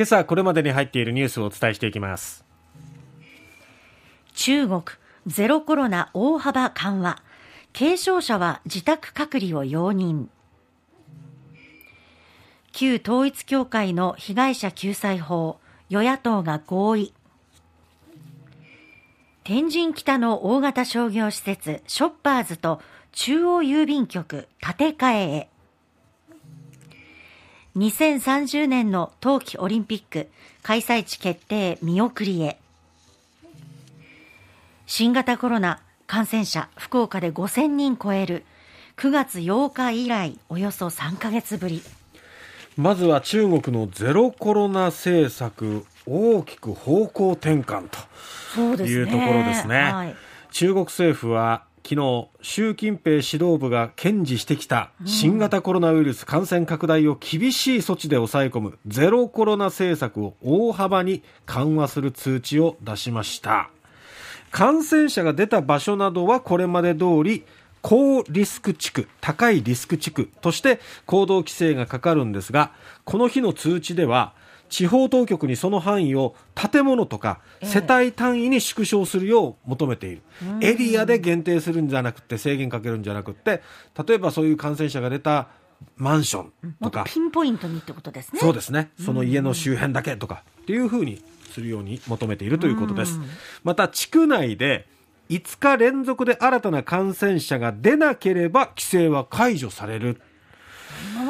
[0.00, 2.42] 今朝これまでに入っているニュースをお伝えしていきます。
[4.32, 4.82] 中国
[5.26, 7.22] ゼロコロナ大幅緩和。
[7.78, 10.28] 軽症者は自宅隔離を容認。
[12.72, 15.60] 旧統一教会の被害者救済法
[15.90, 17.12] 与野党が合意。
[19.44, 22.80] 天神北の大型商業施設ショッパーズと
[23.12, 25.50] 中央郵便局建て替えへ。
[27.76, 30.28] 2030年の冬季オリンピック
[30.62, 32.58] 開催地決定見送りへ。
[34.86, 38.44] 新型コロナ感染者福岡で5000人超える。
[38.96, 41.82] 9月8日以来およそ3ヶ月ぶり。
[42.76, 47.88] まずは中国のゼロコロナ政策大きく方向転換
[48.76, 49.92] というところですね、ね。
[49.92, 50.16] はい、
[50.50, 63.70] 中国政府は昨日習近平指導部が堅持してきた新型コロナウイルス感染拡大を厳しい措置で抑え込むゼロコロナ政策を大幅に緩和する通知を出しました。
[64.50, 67.44] 感染者が出た場所などはこれまで通り
[67.82, 72.72] 高リスク地区、高いリスク地区として行動規制がかかるんですが、
[73.04, 74.34] この日の通知では、
[74.70, 80.22] 地方当局にその範囲を建物とか世帯単位に縮小するよう求めている、
[80.60, 83.62] えエリアで限定するんじゃなくて制限かけるんじゃなくて
[84.06, 85.48] 例えばそういう感染者が出た
[85.96, 87.04] マンションとか。
[87.06, 88.40] ピンポイントにってことですね。
[88.40, 88.90] そうですね。
[89.04, 93.18] その家の周辺だけとかっていうふうにするように求めているということです。
[93.64, 94.86] また地区内で
[95.30, 100.20] 5日連続で新たな感染者が出なければ規制は解除される。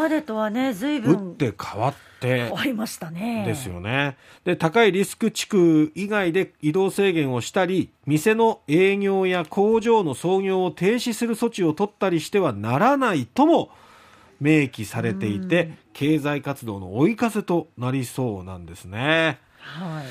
[0.00, 1.30] 今までとはね、ずいぶん。
[1.30, 2.44] 打って変わって。
[2.44, 3.44] 変わりましたね。
[3.46, 4.16] ですよね。
[4.44, 13.70] で、高いリスク地区以外で移動制限をしたり、店の営業や工場の操業を停止する措置を取ったりしてはならないとも
[14.40, 19.38] 明記されていて、経済活動の追い風となりそうなんですね。
[19.58, 20.06] はい、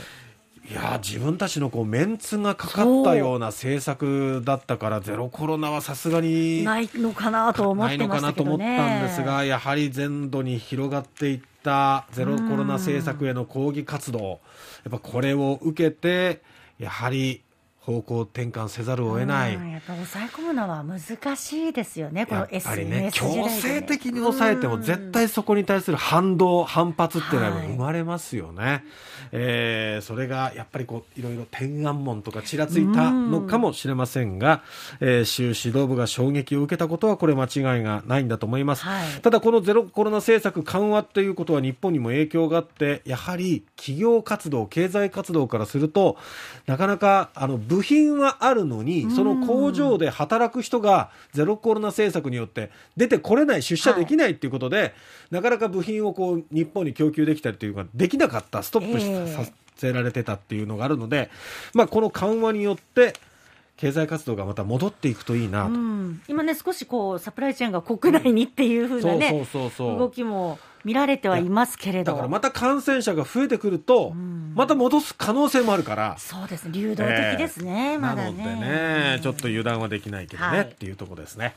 [0.70, 14.36] いや自分たちのこうメンツがかかったような政策だったからゼロコロナはさすがにないのかなと思ってましたけど、ね、ないのかなと思ったんですがやはり全土に広がっていったゼロコロナ政策への抗議活動や
[14.89, 16.43] っぱこれを受けて
[16.77, 17.42] やはり
[17.89, 28.83] 方向転換せざるを得ない、やっぱ抑え込むのは難しいですよね、この SNS ね、強制的に抑えても、絶対そこに対する反動、反発っていうのは生まれますよね、はい、
[29.32, 34.61] えー、それがやっぱりこういろいろ天安門とかちらついたのかもしれませんが、
[34.99, 46.17] えー、習指導部が衝撃を受けたことは、これ、間違いがないんだと思います、はい、ただ、このゼロコロナ政策緩和ということは、日本にも影響があって、やはり企業活動、経済活動からすると、
[46.67, 54.94] なかなかあの部品はあるのに、その工場で働く人がゼロコロナ政策によって出てこれない、出社できないということで、はい、
[55.32, 61.30] なかなか部品をこう日本に供給できたりというか、できなかった、ストップさせられてたっていうのがあるので、
[61.73, 63.14] まあ、この緩和によって、
[63.78, 69.48] 経済活動がまた戻っていくといいなと、うん、今ね少しこうサプライチェーンが国内にっていうふうなね
[69.78, 72.12] 動きも見られてはいますけれど。
[72.12, 76.16] だからまた感染者が増えてくると、うん、また戻す可能性もあるから。
[76.17, 76.72] そうですね。
[76.73, 78.44] 流動的ですね、えー、まだね。
[78.44, 81.56] なのでね、ちょっと油断はできないけどね、はい、っていうところですね。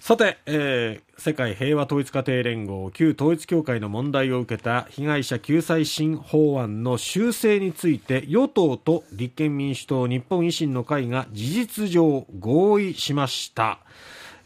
[0.00, 13.80] さて、えー、世界平和統一家庭連合旧統一教会の問題を受けた被害者救済新法案の修正について与党と立憲民主党日本維新の会が事実上合意しました、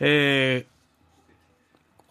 [0.00, 0.71] えー、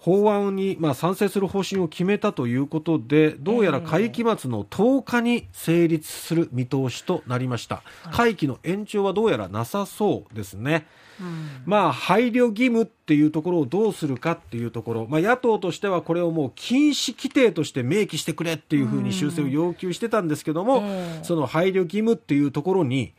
[0.02, 10.88] 法案に、まあ、賛成する方針を決めたということでどうやら会期末の10日に成立する見通しとなりました、会期の延長はどうやらなさそうですね、
[11.20, 23.14] うん、まあ配慮義務っていうところをどうするかっていうところ、まあ、野党としてはこれをもう禁止規定として明記してくれっていうふうに修正を要求してたんですけども、うん、その配慮義務っていうところに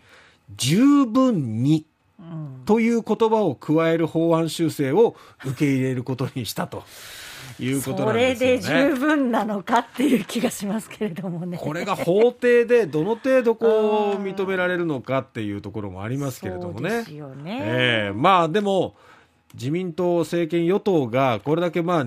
[0.57, 1.87] 十分に
[2.65, 6.85] という言葉を加える法案修正を受け入れることにしたと。
[7.61, 11.59] いうことなんですよね、それで十分なのかっていう気がしますけれどもね。
[11.59, 16.91] これが法廷でどの程度こう認められるのかっていうところもありますけれどもね。
[16.91, 17.61] ですよね。
[17.63, 18.95] えー、まあでも
[19.55, 22.07] 自民党政権与党がこれだけまあ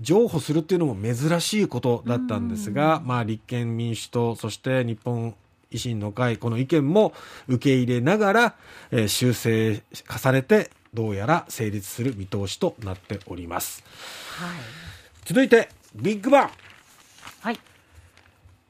[0.00, 5.34] 譲歩するっていうのも珍しいことだったんですが、まあ立憲民主党そして日本
[5.72, 7.12] 維新の会、この意見も
[7.48, 8.54] 受け入れながら、
[8.90, 13.82] えー、修正重ねて、どうやら成立する見通しとなっております。
[14.38, 14.56] はい、
[15.24, 16.50] 続いて、ビッグバン。
[17.40, 17.58] はい。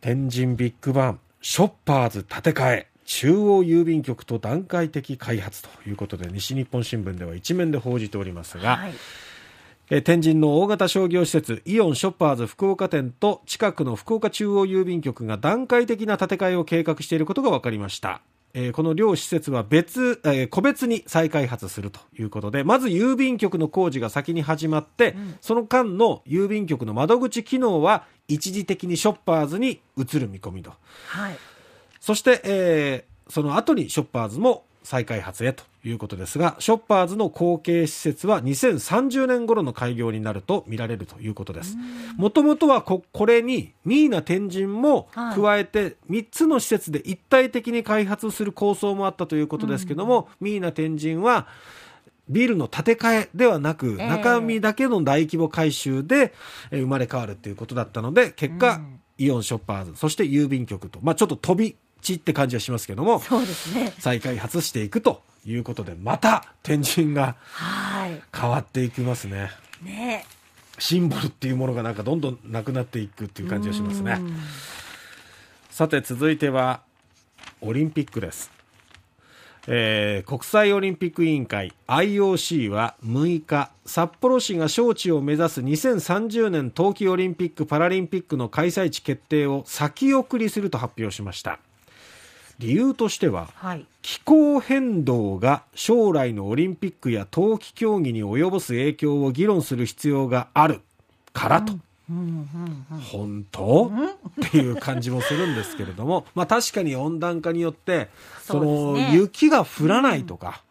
[0.01, 2.89] 天神ビッグバン、ショッパーズ建て替え。
[3.05, 9.32] 中央郵便局と段階的開発ということで西日本新聞では一面で報じておりますが、はいえー
[10.01, 18.23] 天神の大型商業施設イオンショッパーズ福岡店と近くの福岡中央郵便局が段階的な建て替えを計画していることが分かりました。
[18.55, 30.73] えーこの両施設は別、えー個別に再開発するということで、まず郵便局の工事が先に始まって、その間の郵便局の窓口機能は一時的にショッパーズに移る見込みと。
[31.09, 31.37] はい。
[32.01, 41.77] そして、えーその後にショッパーズも再開発へということですが、ショッパーズの後継施設は2030年頃の開業になると見られるということです。
[42.17, 51.49] もともとはここれにミーナ天神も加えて3つの施設で一体的に開発する構想もあったということですけども、ミーナ天神は
[52.29, 54.09] ビルの建て替えではなく、ええ。
[54.09, 56.33] 中身だけの大規模改修で
[56.71, 58.81] えー生まれ変わるということだったので、結果、
[59.19, 63.93] イオンショッパーズ、そして郵便局と、まあちょっと飛び地って感じはしますけども、そうですね。
[63.99, 68.23] 再開発していくということで、また天神がはい。
[68.35, 69.51] 変わっていきますね。
[69.83, 70.25] ね
[70.79, 74.23] シンボルっていうものがなんかどんどんなくなっていくっていう感じがしますねう。
[74.23, 74.37] ん
[75.71, 76.83] さて続いては
[77.61, 78.51] オリンピックです、
[79.67, 91.59] えー国際オリンピック委員会 IOC は6日札幌市が招致を目指す2030年冬季オリンピック・パラリンピックの開催地決定を先送りすると発表しました
[92.59, 93.87] 理由としてははい。
[94.03, 100.81] 気候変動が将来のオリンピックや冬季競技に及ぼす影響を議論する必要がある。
[101.33, 101.73] からと。
[103.13, 103.91] 本当？
[104.47, 108.11] っていう感じもするんですけれども、まあ確かに温暖化によって、
[108.43, 110.63] その雪が降らないとか、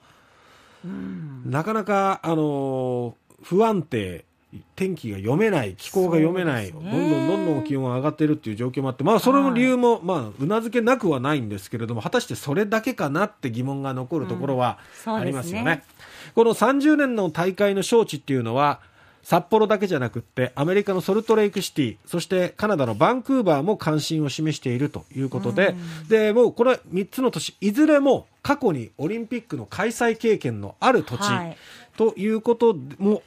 [1.46, 4.26] なかなか、あの、不安定、
[4.76, 6.72] 天気が読めない、気候が読めない、ね。
[6.72, 15.16] どんどんどんどん気温が上がってるっていう状況もあって、まあそれの理由も、まあ、うなずけなくはないんですけれども、果たしてそれだけかなって疑問が残るところはうん。
[15.16, 15.64] ありますよね。
[15.64, 18.80] そうですねこの30年の大会の招致っていうのは、
[19.24, 25.76] 札幌だけじゃなくって、アメリカのソルトレイクシティ、そしてカナダのバンクーバーも関心を示しているということで、
[26.10, 31.58] で、もうこれ3つの都市、いずれも過去にオリンピックの開催経験のある土地、はい。
[31.98, 33.22] ということも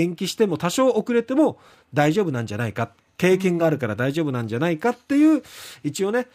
[0.00, 1.58] 延期しても多少遅れても
[1.92, 2.90] 大丈夫なんじゃないか。
[3.16, 5.42] 経験があるから大丈夫なんじゃないかっていう
[5.82, 6.28] 一応ね、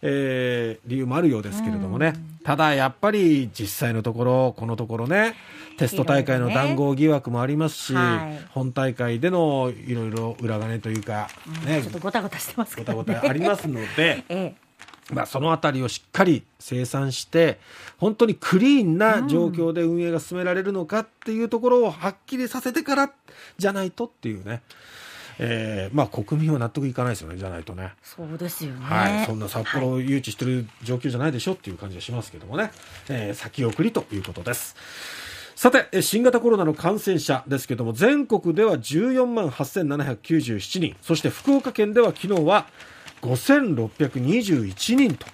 [0.00, 2.14] えー理由もあるようですけれどもね、
[2.44, 5.34] ただやっぱり実際のところこのところね
[5.80, 8.46] テスト大会の談合疑惑もありますし、はい。
[8.50, 11.28] 本大会でのいろいろ裏金というか、
[11.66, 11.82] ね。
[11.82, 13.14] ちょっとごたごたしてますけごたどね。
[13.14, 14.24] ごたありますので。
[14.28, 14.69] ええ。
[15.12, 17.58] まあ、そのあたりをしっかり生産して、
[17.98, 23.12] 本当にクリーンな状況で運営が進められるのかっていうところをはっきりさせてから
[23.58, 24.62] じゃないとっていうね。
[25.42, 27.94] えーまあ国民は納得いかないですよね、じゃないとね。
[28.02, 28.80] そうですよね。
[28.84, 32.70] はい、そんな札幌を誘致してる状況じゃないでしょっていう感じがしますけどもね、
[33.08, 34.76] えー先送りということです。
[35.56, 42.66] さて、え新型コロナの感染者ですけども、全国では14万8797人、そして福岡県では昨日は
[43.22, 45.26] 5621人と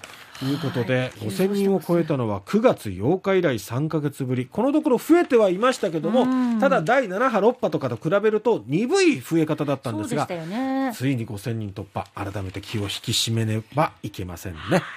[0.45, 4.45] いうことで、はい5000人を超えたのは9月8日以来3ヶ月ぶり。
[4.45, 10.91] このところ増えてはいましたけども、ただ第7波、6波とかと比べると鈍い増え方だったんですがね。
[10.95, 14.83] ついに5000人突破、改めて気を引き締めねばいけませんね。